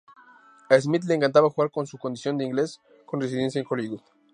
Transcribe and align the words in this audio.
A 0.67 0.81
Smith 0.81 1.03
le 1.05 1.13
encantaba 1.13 1.51
jugar 1.51 1.69
con 1.69 1.85
su 1.85 1.99
condición 1.99 2.35
de 2.35 2.45
"ingles 2.45 2.81
con 3.05 3.21
residencia 3.21 3.61
en 3.61 3.67
Hollywood". 3.69 4.01